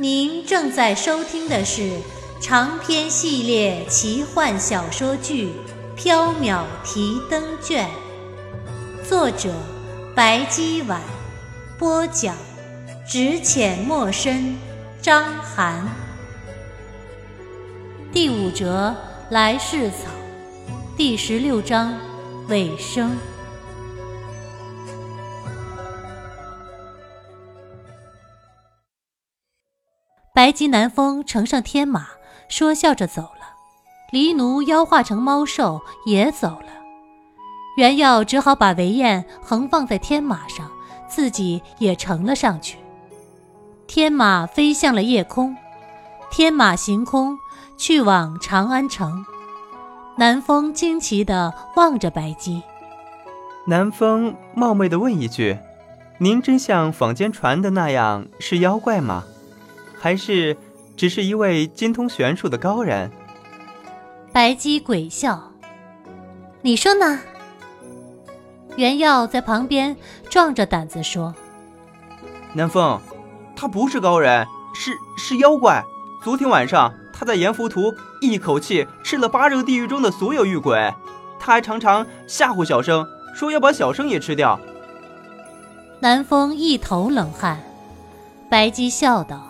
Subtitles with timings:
[0.00, 1.90] 您正在收听的是
[2.40, 5.50] 长篇系列奇幻小说剧
[6.00, 7.88] 《缥缈提灯卷》，
[9.08, 9.52] 作者
[10.14, 11.00] 白姬婉，
[11.80, 12.36] 播讲
[13.08, 14.56] 只浅墨深，
[15.02, 15.84] 张涵。
[18.12, 18.94] 第五折
[19.30, 19.96] 来世草，
[20.96, 21.92] 第十六章
[22.46, 23.16] 尾声。
[30.38, 32.06] 白吉南风乘上天马，
[32.48, 33.56] 说笑着走了。
[34.12, 36.68] 黎奴妖化成猫兽也走了。
[37.76, 40.70] 袁耀只好把韦燕横放在天马上，
[41.08, 42.78] 自己也乘了上去。
[43.88, 45.56] 天马飞向了夜空，
[46.30, 47.36] 天马行空
[47.76, 49.26] 去往长安城。
[50.18, 52.62] 南风惊奇地望着白姬。
[53.66, 55.58] 南风冒昧地问一句
[56.18, 59.24] ：“您真像坊间传的那样是妖怪吗？”
[59.98, 60.56] 还是
[60.96, 63.10] 只是一位精通玄术的高人。
[64.32, 65.52] 白姬鬼笑
[66.62, 67.20] ：“你说呢？”
[68.76, 69.96] 袁耀在旁边
[70.30, 71.34] 壮着胆子说
[72.54, 73.00] ：“南风，
[73.56, 75.82] 他不是高人，是是妖怪。
[76.22, 80.94] 昨天晚上他在阎浮屠一口气吃了八热地狱中的所有狱鬼，
[81.40, 84.60] 他还常常吓唬小生，说要把小生也吃掉。”
[86.00, 87.60] 南风一头冷汗。
[88.48, 89.47] 白姬笑道。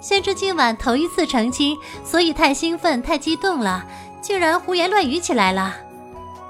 [0.00, 3.84] 宣知今晚头一次成亲，所以太兴奋、太激动了，
[4.22, 5.76] 竟然胡言乱语起来了。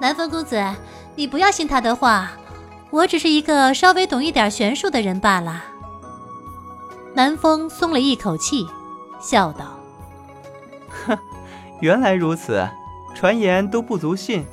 [0.01, 0.65] 南风公子，
[1.17, 2.31] 你不要信他的话，
[2.91, 5.65] 我只是一个稍微懂一点玄术的人罢了。
[7.13, 8.65] 南风松了一口气，
[9.21, 9.77] 笑道
[11.07, 11.19] ：“哼，
[11.83, 12.65] 原来如此，
[13.17, 14.47] 传言都不足信。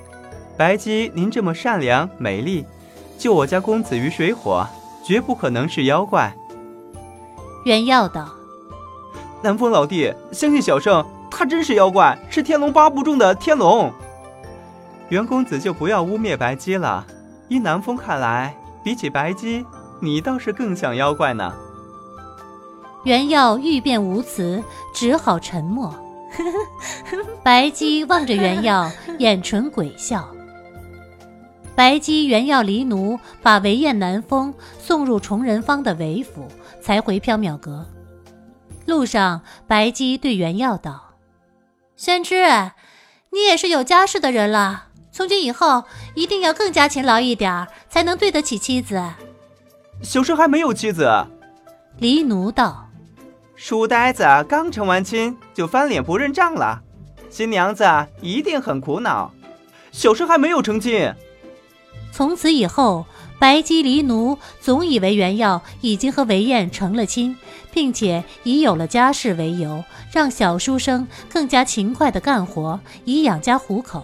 [0.57, 2.65] 白姬，您这么善良美丽，
[3.19, 4.65] 救我家公子于水火，
[5.05, 6.35] 绝不可能是妖怪。”
[7.63, 8.36] 原耀道。
[9.41, 13.91] 南风老弟，相信小生，他真是妖怪，是天龙八部中的天龙。
[15.09, 17.05] 袁公子就不要污蔑白姬了。
[17.47, 19.65] 依南风看来，比起白姬，
[20.01, 21.53] 你倒是更像妖怪呢。
[23.03, 24.61] 袁耀欲辩无词，
[24.93, 25.95] 只好沉默。
[27.41, 30.27] 白姬望着袁耀，眼唇鬼笑。
[31.73, 36.47] 白姬、袁耀离奴，把韦燕、南风送入崇仁坊的韦府，
[36.81, 37.85] 才回缥缈阁。
[38.87, 41.15] 路上，白姬对袁耀道
[41.97, 42.71] ：“宣之，
[43.31, 45.83] 你也是有家室的人了，从今以后
[46.15, 49.03] 一定要更加勤劳一点，才能对得起妻子。”
[50.01, 51.11] 小生还没有妻子。
[51.97, 52.87] 黎奴道
[53.57, 56.81] ：“书呆子刚成完亲就翻脸不认账了，
[57.29, 57.83] 新娘子
[58.21, 59.33] 一定很苦恼。
[59.91, 61.13] 小生还没有成亲。”
[62.13, 63.05] 从此以后。
[63.39, 67.37] 白姬离奴总以为袁耀已经和韦燕成了亲，
[67.71, 74.03] 并且以有了家室为由，让小书生更加勤快地干活，以养家糊口。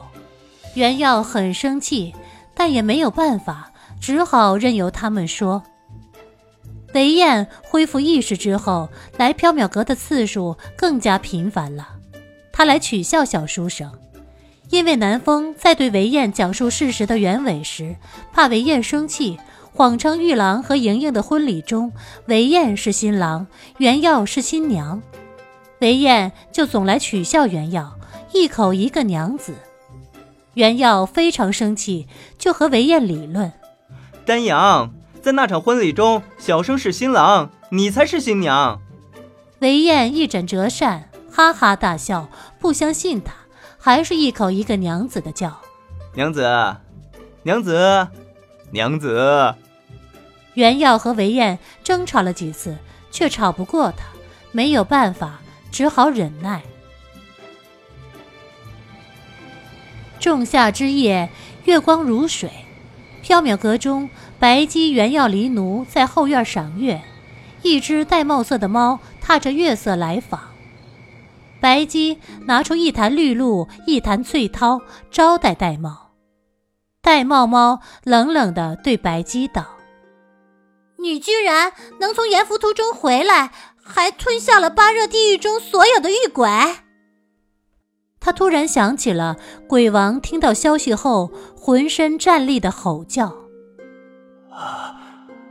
[0.75, 2.13] 袁耀很生气，
[2.53, 5.63] 但也没有办法，只好任由他们说。
[6.94, 11.89] 韦燕恢复意识之后，来缥缈阁的次数更加频繁了。
[12.51, 13.91] 他来取笑小书生。
[14.73, 17.95] 因为南风在对韦燕讲述事实的原委时，
[18.31, 19.38] 怕韦燕生气，
[19.72, 21.94] 谎称玉郎和莹莹的婚礼中，
[22.25, 23.45] 韦燕是新郎，
[23.78, 25.00] 袁耀是新娘。
[25.78, 28.00] 韦燕就总来取笑袁耀，
[28.33, 29.53] 一口一个娘子。
[30.56, 32.07] 袁耀非常生气，
[32.39, 33.53] 就和韦燕理论：
[34.25, 38.81] 丹阳在那场婚礼中，小生是新郎，你才是新娘。
[39.59, 42.27] 韦燕一枕折扇，哈哈大笑，
[42.59, 43.43] 不相信他。
[43.85, 45.59] 还是一口一个娘子的叫，
[46.13, 46.41] 娘子，
[47.41, 48.07] 娘子，
[48.71, 49.53] 娘子。
[50.53, 52.77] 袁耀和韦燕争吵了几次，
[53.12, 54.06] 却吵不过他，
[54.53, 56.62] 没有办法，只好忍耐。
[60.18, 61.29] 仲夏之夜，
[61.65, 62.50] 月光如水，
[63.21, 64.09] 缥缈阁中，
[64.39, 67.01] 白姬、袁耀离奴在后院赏月，
[67.63, 70.52] 一只玳瑁色的猫踏着月色来访。
[71.63, 75.95] 白姬拿出一坛绿露，一坛翠涛，招待玳瑁。
[77.01, 79.65] 玳瑁猫冷冷地对白姬道
[81.00, 81.71] ：“你居然
[82.01, 86.50] 能从阎浮屠中回来，还吞下了八热地狱中所有的狱鬼。
[88.19, 93.33] 他突然想起了鬼王听到消息后浑身战栗的吼叫
[94.51, 95.00] ：“啊，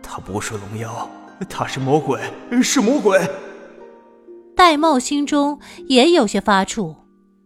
[0.03, 1.09] 他不是龙妖，
[1.49, 2.21] 他是魔鬼，
[2.63, 3.19] 是魔鬼！”
[4.63, 6.95] 戴瑁心中也有些发怵，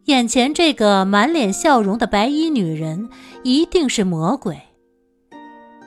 [0.05, 3.09] 眼前这个满脸笑容的白衣女人
[3.43, 4.61] 一定是魔鬼。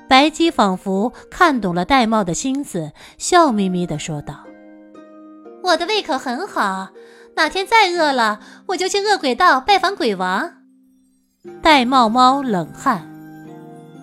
[0.08, 4.44] 白姬仿佛看懂了戴瑁的心思，笑眯眯地说道
[5.62, 6.90] ：“我的胃口很好。”
[7.38, 8.40] 哪天再饿了，
[8.70, 10.54] 我就去恶鬼道拜访鬼王。
[11.62, 13.08] 戴瑁猫冷汗。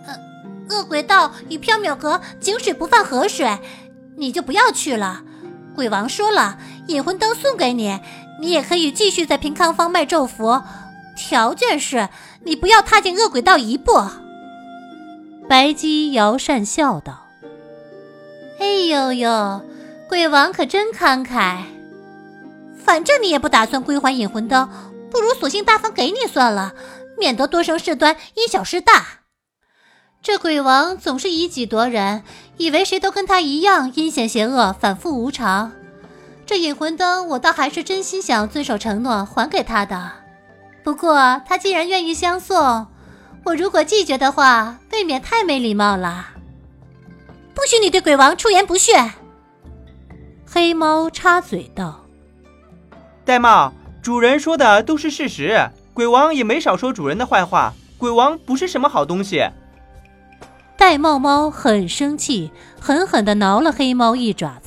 [0.07, 0.15] 呃，
[0.71, 3.59] 恶鬼道与缥缈阁井水不犯河水，
[4.17, 5.25] 你就不要去了。
[5.75, 6.57] 鬼王说了，
[6.87, 7.99] 引魂灯送给你，
[8.41, 10.63] 你也可以继续在平康坊卖咒符，
[11.17, 12.09] 条件是
[12.45, 14.03] 你不要踏进恶鬼道一步。
[15.49, 17.27] 白姬摇扇笑道
[18.61, 19.63] ：“哎呦呦，
[20.09, 21.63] 鬼王可真慷慨。”
[22.85, 24.69] 反正你也不打算归还引魂灯，
[25.11, 26.73] 不如索性大方给你算了，
[27.19, 29.07] 免得多生事端，因小失大。
[30.23, 32.23] 这鬼王总是以己夺人，
[32.57, 35.73] 以为谁都跟他一样阴险邪恶，反复无常。
[36.47, 40.13] 这引魂灯，我倒还是真心想遵守承诺还给他的。
[40.85, 42.87] 不过他既然愿意相送，
[43.45, 46.29] 我如果拒绝的话，未免太没礼貌了。
[47.53, 48.95] 不许你对鬼王出言不逊！
[50.49, 52.05] 黑猫插嘴道。
[53.27, 57.75] 玳瑁，主人说的都是事实，鬼王也没少说主人的坏话。
[57.99, 59.43] 鬼王不是什么好东西。
[60.79, 64.66] 玳瑁猫很生气，狠狠地挠了黑猫一爪子。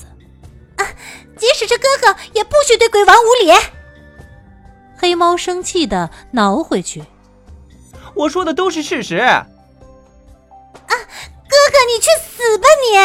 [1.40, 3.52] 啊，即使是哥哥，也不许对鬼王无礼。
[4.98, 7.04] 黑猫生气的挠回去。
[8.14, 9.16] 我说的都是事实。
[9.16, 9.48] 啊，
[10.84, 12.98] 哥哥，你去死吧你！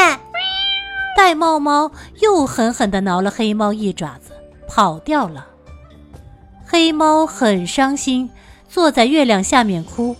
[1.16, 4.32] 玳瑁猫又狠狠的挠了黑猫一爪子。
[4.66, 5.46] 跑掉了。
[6.66, 8.30] 黑猫很伤心，
[8.68, 10.16] 坐在月亮下面哭。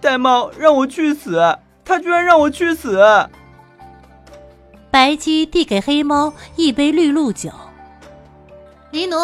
[0.00, 3.00] 玳瑁让我去死，他居然让我去死。
[4.90, 7.50] 白姬递给黑猫一杯绿露酒。
[8.90, 9.16] 黎奴，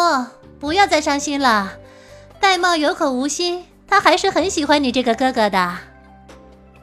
[0.59, 1.73] 不要再伤心了。
[2.39, 5.77] 玳瑁有口无心，他还是很喜欢你这个哥哥的。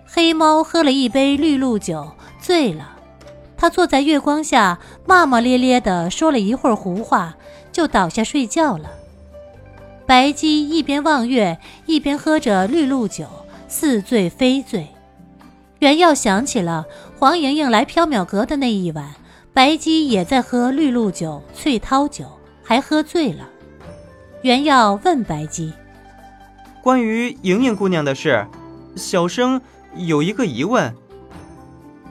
[0.07, 2.91] 黑猫喝了一杯绿露酒，醉了。
[3.57, 7.37] 他坐在月光下，骂骂咧咧地说了一会儿胡话，
[7.73, 8.91] 就倒下睡觉了。
[10.05, 13.25] 白姬一边望月，一边喝着绿露酒，
[13.67, 14.89] 似醉非醉。
[15.79, 16.85] 袁耀想起了
[17.25, 19.15] 黄莹莹来缥缈阁的那一晚，
[19.55, 22.27] 白姬也在喝绿露酒、翠涛酒，
[22.63, 23.49] 还喝醉了。
[24.43, 25.73] 袁耀问白姬
[26.85, 28.47] ：“关于莹莹姑娘的事，
[28.95, 29.59] 小生
[29.97, 30.95] 有一个疑问。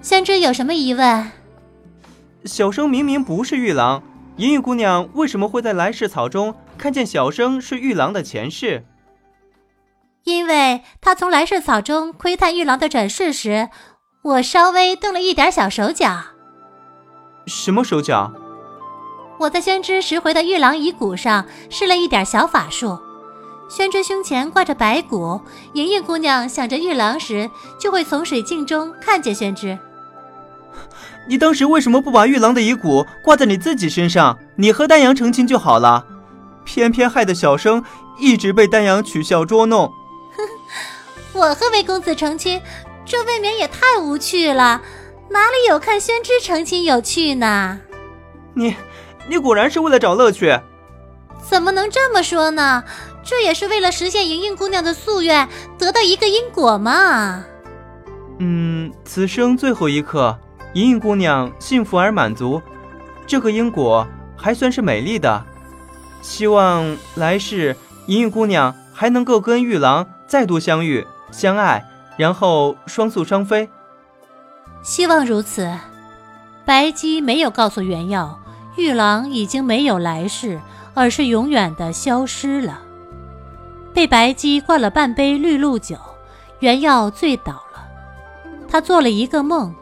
[0.01, 1.31] 先知有什么疑问？”
[2.45, 4.01] 小生明明不是玉郎，
[4.37, 8.83] 莹莹姑娘为什么会在来世草中看见小生是玉郎的前世？
[10.23, 13.69] 因为她从来世草中窥探玉郎的转世时，
[14.23, 16.17] 我稍微动了一点小手脚。
[17.45, 18.31] 什么手脚？
[19.37, 22.97] 我在宣之拾回的玉郎遗骨上施了一点小法术。
[23.69, 25.41] 宣之胸前挂着白骨，
[25.73, 29.77] 莹莹姑娘想着玉郎时，就会从水镜中看见宣之。
[31.27, 34.39] 你当时为什么不把玉郎的遗骨挂在你自己身上？
[34.55, 36.05] 你和丹阳成亲就好了，
[36.63, 37.83] 偏偏害得小生
[38.17, 39.91] 一直被丹阳取笑捉弄。
[40.37, 40.47] 哼，
[41.41, 42.61] 我和魏公子成亲，
[43.05, 44.81] 这未免也太无趣了，
[45.29, 47.79] 哪里有看宣之成亲有趣呢？
[48.53, 48.75] 你，
[49.27, 50.59] 你果然是为了找乐趣。
[51.41, 52.83] 怎么能这么说呢？
[53.23, 57.43] 这也是为了实现莹莹姑娘的夙愿，得到一个因果嘛。
[58.39, 60.37] 嗯，此生最后一刻。
[60.73, 62.61] 莹莹姑娘幸福而满足，
[63.27, 65.45] 这个因果还算是美丽的。
[66.21, 67.75] 希望来世
[68.07, 71.85] 莹莹姑娘还能够跟玉郎再度相遇、相爱，
[72.17, 73.69] 然后双宿双飞。
[74.83, 75.71] 希望如此。
[76.65, 78.39] 白姬没有告诉袁耀，
[78.77, 80.61] 玉郎已经没有来世，
[80.93, 82.81] 而是永远的消失了。
[83.93, 85.97] 被白姬灌了半杯绿露酒，
[86.59, 87.87] 袁耀醉倒了。
[88.69, 89.75] 他做了一个梦。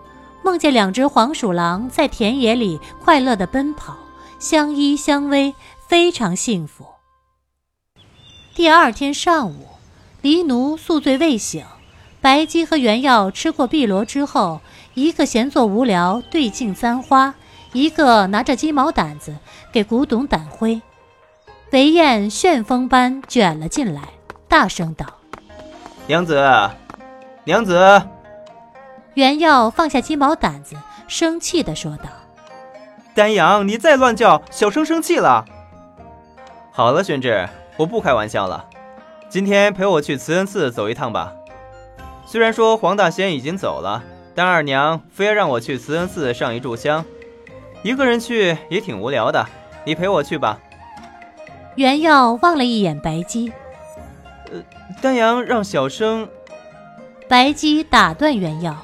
[0.43, 3.95] 梦见两只黄鼠狼在田野里快乐的奔跑，
[4.39, 5.53] 相依相偎，
[5.87, 6.83] 非常幸福。
[8.55, 9.67] 第二天上午，
[10.23, 11.63] 黎奴宿醉未醒，
[12.21, 14.61] 白姬和袁耀吃过碧螺之后，
[14.93, 17.33] 一个闲坐无聊对镜簪花，
[17.73, 19.35] 一个拿着鸡毛掸子
[19.71, 20.79] 给古董掸灰。
[21.71, 24.01] 韦燕旋风般卷了进来，
[24.47, 25.05] 大声道
[26.05, 26.69] ：“娘子，
[27.43, 28.03] 娘子。”
[29.15, 30.75] 袁耀放下鸡毛掸子，
[31.07, 32.03] 生气地说道
[33.15, 35.43] ：“丹阳，你再乱叫，小生生气了。
[36.71, 38.67] 好了，宣志，我不开玩笑了。
[39.27, 41.33] 今天陪我去慈恩寺走一趟吧。
[42.31, 44.01] 虽然说黄大仙已经走了，
[44.33, 47.03] 但二娘非要让我去慈恩寺上一炷香，
[47.83, 49.45] 一个人去也挺无聊的。
[49.83, 50.57] 你陪我去吧。
[51.75, 53.51] 袁耀望了一眼白姬，
[54.49, 54.63] 呃，
[55.01, 56.25] 丹阳让小生。
[57.27, 58.77] 白姬打断袁耀：“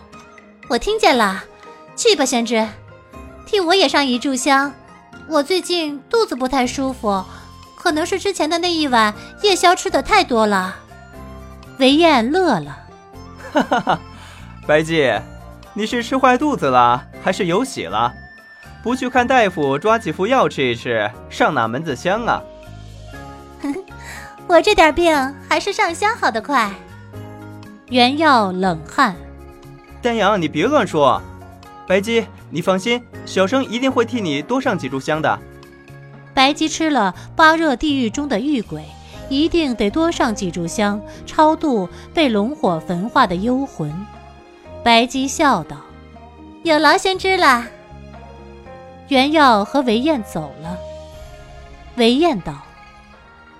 [0.67, 1.45] 我听见了，
[1.95, 2.67] 去吧，宣之，
[3.45, 4.73] 替我也上一炷香。
[5.29, 7.23] 我最近肚子不太舒服，
[7.77, 10.75] 可能是之前的那一晚夜宵吃的太多了。”
[11.79, 12.79] 韦燕乐了。
[13.51, 13.99] 哈哈哈，
[14.67, 15.13] 白姬，
[15.73, 18.13] 你是吃坏肚子了，还是有喜了？
[18.83, 22.41] 不去看大夫，抓几副药吃一吃，上哪门子香啊？
[24.47, 25.13] 我这点病
[25.49, 26.71] 还是上香好得快。
[27.89, 29.15] 原药冷汗，
[30.01, 31.21] 丹阳，你别乱说。
[31.87, 35.39] 白姬，你放心，小生一定会替你多上几炷香的。
[36.33, 38.83] 白姬吃了八热地狱中的玉鬼。
[39.29, 43.93] 一定得多上几炷香，超度被龙火焚化的幽魂。
[44.83, 45.77] 白姬笑道
[46.63, 47.65] ：“有劳先知了。”
[49.09, 50.77] 袁耀和韦燕走了。
[51.95, 52.53] 韦燕道：“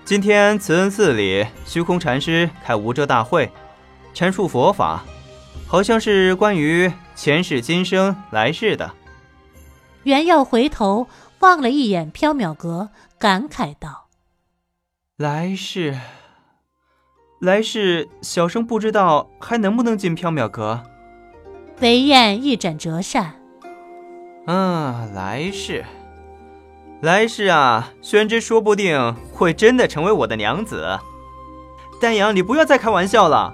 [0.04, 3.50] 今天慈恩寺里，虚空禅师开无遮大会，
[4.14, 5.04] 阐述佛法，
[5.66, 8.90] 好像是关于前世今生来世的。”
[10.04, 11.06] 袁耀回头
[11.40, 14.07] 望了一眼缥缈阁，感慨道。
[15.18, 15.98] 来世，
[17.40, 20.80] 来世，小生不知道还能不能进缥缈阁。
[21.80, 23.34] 韦燕一展折扇。
[24.46, 25.84] 啊，来世，
[27.02, 31.00] 来世啊，宣之说不定会真的成为我的娘子。
[32.00, 33.52] 丹阳，你不要再开玩笑了。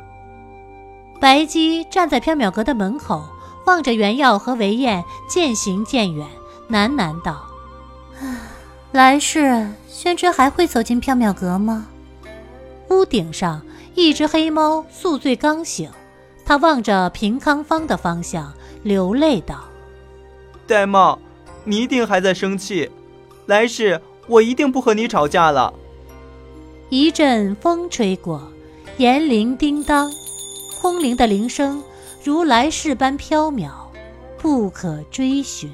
[1.18, 3.24] 白姬站在缥缈阁的门口，
[3.64, 6.26] 望着袁耀和韦燕渐行渐远，
[6.68, 7.46] 喃喃道
[8.94, 11.86] ：“来世。”宣之还会走进缥缈阁吗？
[12.90, 13.62] 屋顶上，
[13.94, 15.88] 一只黑猫宿醉刚醒，
[16.44, 19.64] 它望着平康坊的方向，流泪道
[20.68, 21.18] ：“玳瑁，
[21.64, 22.90] 你一定还在生气，
[23.46, 25.72] 来世我一定不和你吵架了。”
[26.90, 28.42] 一阵风吹过，
[28.98, 30.10] 银铃叮当，
[30.82, 31.82] 空灵的铃声
[32.22, 33.70] 如来世般飘渺，
[34.36, 35.70] 不可追寻。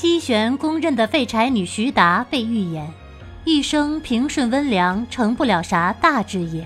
[0.00, 2.88] 七玄公认的废柴女徐达被预言，
[3.42, 6.64] 一生平顺温良，成不了啥大志业。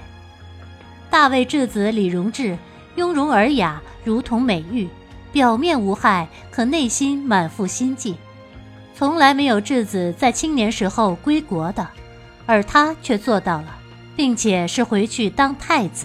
[1.09, 2.59] 大卫质子李荣志，
[2.97, 4.87] 雍容尔雅，如同美玉，
[5.33, 8.17] 表面无害，可内心满腹心计。
[8.95, 11.89] 从来没有质子在青年时候归国的，
[12.45, 13.79] 而他却做到了，
[14.15, 16.05] 并且是回去当太子。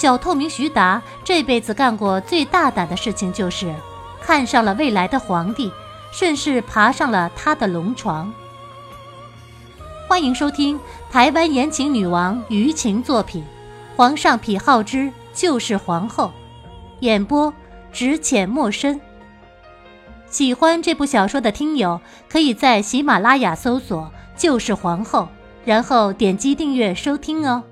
[0.00, 3.74] 小透明徐达这辈子干过最大胆的事情，就是
[4.22, 5.70] 看上了未来的皇帝，
[6.10, 8.32] 顺势爬上了他的龙床。
[10.08, 10.80] 欢迎收听
[11.10, 13.42] 台湾言情女王舆情作品
[13.94, 16.28] 《皇上癖好之就是皇后》，
[17.00, 17.52] 演播
[17.92, 18.98] 只浅莫深。
[20.30, 25.28] 喜欢这部小说的听友，可以在喜马拉雅搜索“就是皇后”，
[25.66, 27.64] 然后点击订阅收听哦。